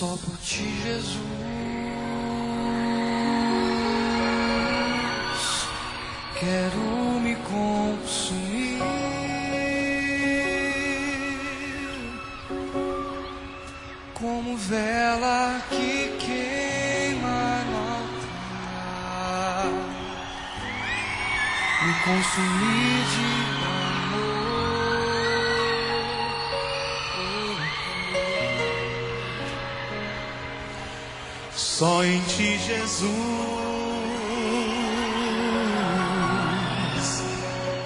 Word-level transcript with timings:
Só 0.00 0.16
por 0.16 0.34
ti, 0.38 0.64
Jesus, 0.82 1.20
quero 6.38 7.20
me 7.20 7.36
consumir. 7.36 8.80
Como 14.14 14.56
vela 14.56 15.60
que 15.68 16.16
queima 16.18 17.62
no 17.70 17.78
altar, 17.98 19.70
me 21.84 21.92
consumir 22.06 23.04
de 23.04 24.09
Só 31.80 32.04
em 32.04 32.20
ti, 32.24 32.58
Jesus, 32.58 33.08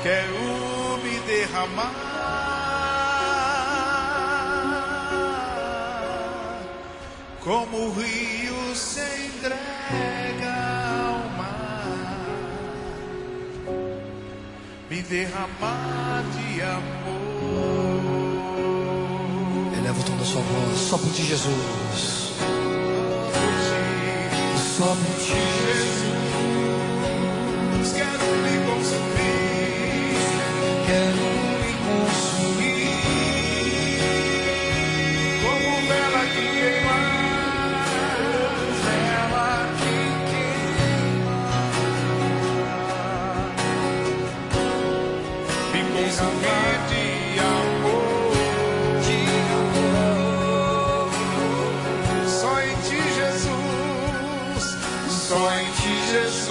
quero 0.02 0.98
me 1.00 1.20
derramar. 1.20 1.94
Como 7.38 7.76
o 7.86 7.92
rio 7.92 8.74
se 8.74 8.98
entrega 9.26 9.54
ao 11.06 11.28
mar, 11.38 11.86
me 14.90 15.02
derramar 15.02 16.24
de 16.34 16.62
amor. 16.62 18.02
Eleva 19.78 20.00
o 20.00 20.02
tom 20.02 20.16
da 20.16 20.24
sua 20.24 20.42
voz, 20.42 20.80
só 20.80 20.98
por 20.98 21.12
ti, 21.12 21.22
Jesus. 21.22 22.23
Ti, 24.76 24.82
Jesus, 24.82 25.83
Jesus, 56.14 56.46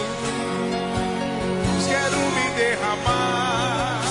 quero 1.87 2.19
me 2.35 2.47
derramar. 2.57 4.01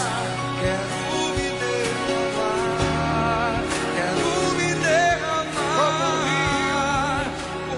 Quero 0.62 1.20
me 1.36 1.48
derramar. 1.60 3.60
Quero 3.94 4.30
me 4.56 4.70
derramar. 4.88 6.08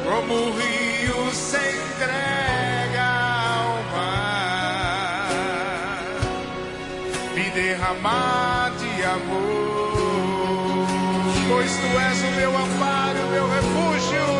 Como 0.05 0.35
o 0.35 0.37
rio 0.53 1.19
se 1.33 1.59
entrega 1.59 3.09
ao 3.59 3.75
mar, 3.93 5.33
me 7.35 7.47
derramar 7.51 8.71
de 8.79 8.93
amor. 9.05 10.87
Pois 11.49 11.73
tu 11.73 11.99
és 11.99 12.23
o 12.23 12.31
meu 12.37 12.57
amparo, 12.57 13.19
o 13.19 13.31
meu 13.31 13.49
refúgio, 13.49 14.34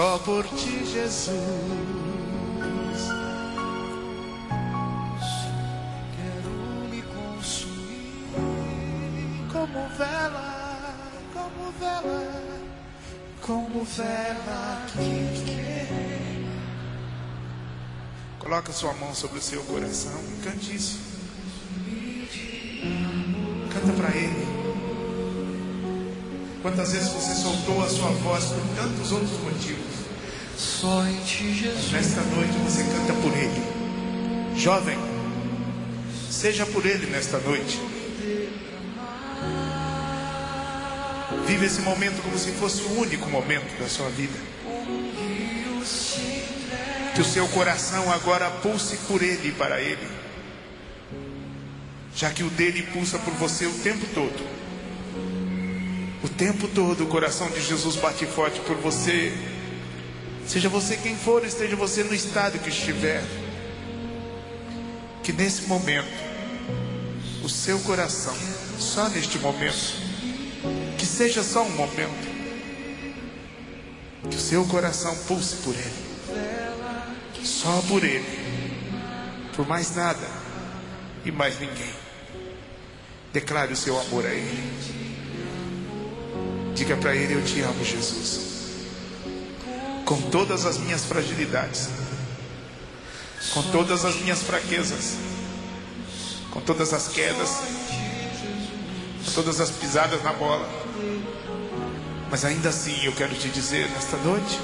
Só 0.00 0.18
por 0.18 0.44
ti, 0.44 0.84
Jesus. 0.86 2.29
Vela, 11.80 12.42
como 13.40 13.84
vela 13.84 14.86
que 14.92 15.44
queima. 15.44 16.50
Coloca 18.38 18.72
sua 18.72 18.92
mão 18.94 19.14
sobre 19.14 19.38
o 19.38 19.42
seu 19.42 19.62
coração 19.64 20.20
e 20.38 20.42
cante 20.42 20.76
isso. 20.76 20.98
Canta 23.72 23.92
para 23.94 24.14
Ele. 24.14 24.50
Quantas 26.62 26.92
vezes 26.92 27.08
você 27.08 27.34
soltou 27.34 27.82
a 27.82 27.88
sua 27.88 28.10
voz 28.10 28.44
por 28.44 28.76
tantos 28.76 29.12
outros 29.12 29.40
motivos? 29.40 30.00
só 30.56 31.06
em 31.06 31.18
ti 31.24 31.54
Jesus 31.54 31.90
Nesta 31.90 32.20
noite 32.20 32.52
você 32.64 32.82
canta 32.84 33.14
por 33.14 33.32
Ele. 33.34 33.62
Jovem, 34.56 34.98
seja 36.30 36.66
por 36.66 36.84
Ele 36.84 37.06
nesta 37.06 37.38
noite. 37.38 37.80
Vive 41.50 41.66
esse 41.66 41.80
momento 41.80 42.22
como 42.22 42.38
se 42.38 42.52
fosse 42.52 42.80
o 42.82 43.00
único 43.00 43.28
momento 43.28 43.76
da 43.76 43.88
sua 43.88 44.08
vida. 44.10 44.38
Que 47.12 47.20
o 47.20 47.24
seu 47.24 47.48
coração 47.48 48.08
agora 48.12 48.48
pulse 48.48 48.96
por 49.08 49.20
Ele 49.20 49.48
e 49.48 49.52
para 49.52 49.80
Ele. 49.80 50.06
Já 52.14 52.30
que 52.30 52.44
o 52.44 52.50
dele 52.50 52.84
pulsa 52.92 53.18
por 53.18 53.34
você 53.34 53.66
o 53.66 53.72
tempo 53.80 54.06
todo. 54.14 54.46
O 56.22 56.28
tempo 56.28 56.68
todo 56.68 57.02
o 57.02 57.08
coração 57.08 57.50
de 57.50 57.60
Jesus 57.60 57.96
bate 57.96 58.26
forte 58.26 58.60
por 58.60 58.76
você. 58.76 59.36
Seja 60.46 60.68
você 60.68 60.96
quem 60.98 61.16
for, 61.16 61.44
esteja 61.44 61.74
você 61.74 62.04
no 62.04 62.14
estado 62.14 62.60
que 62.60 62.68
estiver. 62.68 63.24
Que 65.24 65.32
nesse 65.32 65.62
momento, 65.62 66.06
o 67.42 67.48
seu 67.48 67.80
coração, 67.80 68.36
só 68.78 69.08
neste 69.08 69.36
momento, 69.40 70.09
seja 71.20 71.42
só 71.42 71.64
um 71.64 71.70
momento, 71.72 72.26
que 74.30 74.36
o 74.36 74.40
seu 74.40 74.64
coração 74.64 75.14
pulse 75.28 75.56
por 75.56 75.74
Ele, 75.74 77.44
só 77.44 77.82
por 77.88 78.02
Ele, 78.02 78.24
por 79.54 79.68
mais 79.68 79.94
nada 79.94 80.26
e 81.22 81.30
mais 81.30 81.60
ninguém. 81.60 81.92
Declare 83.34 83.70
o 83.70 83.76
seu 83.76 84.00
amor 84.00 84.24
a 84.24 84.30
Ele. 84.30 84.72
Diga 86.74 86.96
para 86.96 87.14
Ele: 87.14 87.34
Eu 87.34 87.44
te 87.44 87.60
amo, 87.60 87.84
Jesus. 87.84 88.40
Com 90.06 90.22
todas 90.30 90.64
as 90.64 90.78
minhas 90.78 91.04
fragilidades, 91.04 91.90
com 93.52 93.62
todas 93.64 94.06
as 94.06 94.16
minhas 94.22 94.42
fraquezas, 94.42 95.18
com 96.50 96.62
todas 96.62 96.94
as 96.94 97.08
quedas, 97.08 97.58
com 99.22 99.32
todas 99.32 99.60
as 99.60 99.68
pisadas 99.68 100.22
na 100.22 100.32
bola. 100.32 100.89
Mas 102.30 102.44
ainda 102.44 102.68
assim 102.68 103.04
eu 103.04 103.12
quero 103.12 103.34
te 103.34 103.48
dizer 103.48 103.88
nesta 103.90 104.16
noite: 104.18 104.60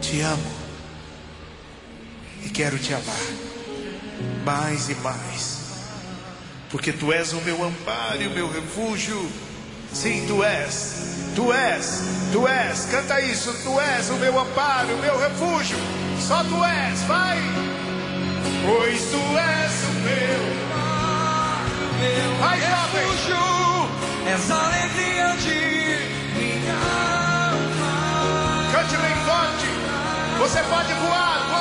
te 0.00 0.20
amo 0.20 0.52
e 2.44 2.50
quero 2.50 2.78
te 2.78 2.92
amar 2.92 3.26
mais 4.44 4.88
e 4.88 4.94
mais, 4.96 5.58
porque 6.70 6.92
tu 6.92 7.12
és 7.12 7.32
o 7.32 7.40
meu 7.40 7.64
amparo 7.64 8.22
e 8.22 8.26
o 8.28 8.30
meu 8.30 8.50
refúgio. 8.50 9.28
Sim, 9.92 10.24
tu 10.28 10.44
és. 10.44 11.16
Tu 11.36 11.52
és, 11.52 12.02
tu 12.32 12.48
és, 12.48 12.86
canta 12.86 13.20
isso, 13.20 13.52
tu 13.62 13.78
és 13.78 14.08
o 14.08 14.14
meu 14.14 14.40
amparo, 14.40 14.94
o 14.94 14.98
meu 15.02 15.18
refúgio, 15.18 15.76
só 16.18 16.42
tu 16.44 16.64
és, 16.64 17.02
vai, 17.02 17.38
pois 18.64 19.02
tu 19.02 19.20
és 19.36 19.72
o 19.84 19.92
meu, 20.00 20.40
meu 22.00 22.38
Vai, 22.40 22.58
jovem 22.58 23.55
essa 24.28 24.54
alegria 24.54 25.36
de 25.36 26.38
minha 26.38 26.74
alma. 26.74 28.72
Cante 28.72 28.96
bem 28.96 29.14
forte, 29.24 29.66
você 30.38 30.62
pode 30.64 30.92
voar. 30.94 31.55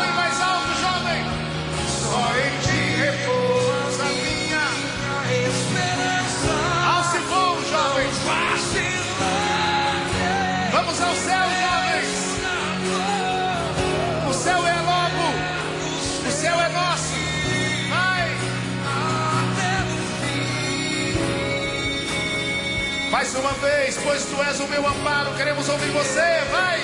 Mais 23.16 23.34
uma 23.34 23.54
vez, 23.54 23.98
pois 24.04 24.26
tu 24.26 24.44
és 24.44 24.60
o 24.60 24.68
meu 24.68 24.86
amparo, 24.86 25.34
queremos 25.38 25.70
ouvir 25.70 25.90
você. 25.92 26.20
Vai. 26.52 26.82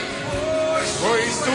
Pois 1.01 1.37
tu 1.39 1.51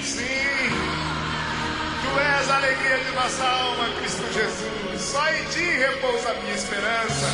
Sim, 0.00 0.70
tu 2.02 2.20
és 2.20 2.50
a 2.50 2.56
alegria 2.56 2.98
de 2.98 3.10
nossa 3.16 3.44
alma, 3.44 3.88
Cristo 3.98 4.22
Jesus. 4.32 5.00
Só 5.00 5.28
em 5.32 5.44
ti 5.46 5.64
repousa 5.64 6.30
a 6.30 6.34
minha 6.34 6.54
esperança. 6.54 7.26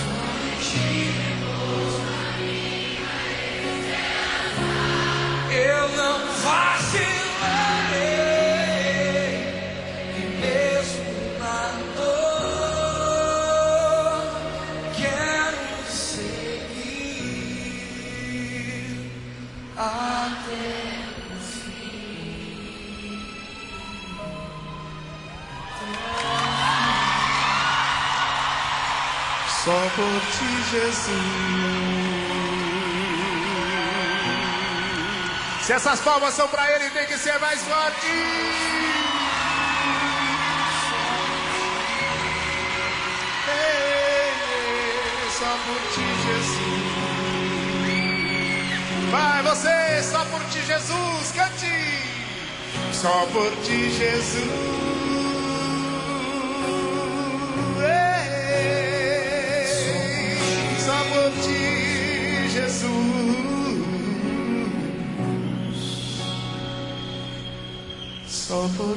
Só 29.69 29.81
por 29.97 30.21
ti, 30.33 30.51
Jesus. 30.71 31.13
Se 35.61 35.73
essas 35.75 36.01
palmas 36.01 36.33
são 36.33 36.49
para 36.49 36.73
Ele, 36.75 36.89
tem 36.89 37.05
que 37.05 37.19
ser 37.19 37.39
mais 37.39 37.61
forte. 37.65 38.07
Só 45.39 45.59
por 45.67 45.81
ti, 45.93 46.07
Jesus. 46.25 46.89
Vai 49.11 49.43
você, 49.43 50.03
só 50.03 50.25
por 50.25 50.43
ti, 50.47 50.65
Jesus, 50.65 51.33
cante. 51.33 51.77
Só 52.95 53.27
por 53.35 53.51
ti, 53.67 53.91
Jesus. 53.91 54.98
Só 68.49 68.67
por 68.79 68.97